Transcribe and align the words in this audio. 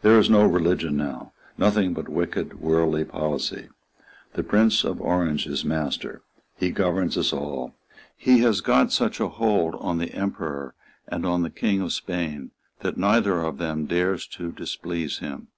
There 0.00 0.18
is 0.18 0.30
no 0.30 0.42
religion 0.46 0.96
now, 0.96 1.34
nothing 1.58 1.92
but 1.92 2.08
wicked, 2.08 2.62
worldly 2.62 3.04
policy. 3.04 3.68
The 4.32 4.42
Prince 4.42 4.84
of 4.84 5.02
Orange 5.02 5.46
is 5.46 5.66
master. 5.66 6.22
He 6.56 6.70
governs 6.70 7.18
us 7.18 7.30
all. 7.30 7.74
He 8.16 8.38
has 8.38 8.62
got 8.62 8.90
such 8.90 9.20
a 9.20 9.28
hold 9.28 9.74
on 9.74 9.98
the 9.98 10.14
Emperor 10.14 10.74
and 11.06 11.26
on 11.26 11.42
the 11.42 11.50
King 11.50 11.82
of 11.82 11.92
Spain 11.92 12.52
that 12.80 12.96
neither 12.96 13.40
of 13.40 13.58
them 13.58 13.84
dares 13.84 14.26
to 14.28 14.50
displease 14.50 15.18
him. 15.18 15.48